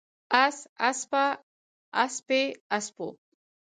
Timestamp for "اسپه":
0.89-1.25